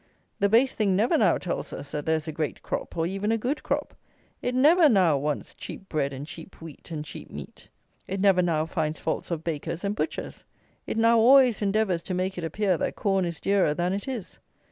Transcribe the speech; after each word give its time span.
The 0.39 0.49
base 0.49 0.73
thing 0.73 0.95
never 0.95 1.15
now 1.15 1.37
tells 1.37 1.71
us 1.71 1.91
that 1.91 2.07
there 2.07 2.15
is 2.15 2.27
a 2.27 2.31
great 2.31 2.63
crop 2.63 2.97
or 2.97 3.05
even 3.05 3.31
a 3.31 3.37
good 3.37 3.61
crop. 3.61 3.93
It 4.41 4.55
never 4.55 4.89
now 4.89 5.15
wants 5.19 5.53
cheap 5.53 5.87
bread 5.89 6.11
and 6.11 6.25
cheap 6.25 6.59
wheat 6.59 6.89
and 6.89 7.05
cheap 7.05 7.29
meat. 7.29 7.69
It 8.07 8.19
never 8.19 8.41
now 8.41 8.65
finds 8.65 8.97
fault 8.99 9.29
of 9.29 9.43
bakers 9.43 9.83
and 9.83 9.95
butchers. 9.95 10.43
It 10.87 10.97
now 10.97 11.19
always 11.19 11.61
endeavours 11.61 12.01
to 12.01 12.15
make 12.15 12.35
it 12.39 12.43
appear 12.43 12.79
that 12.79 12.95
corn 12.95 13.25
is 13.25 13.39
dearer 13.39 13.75
than 13.75 13.93
it 13.93 14.07
is. 14.07 14.39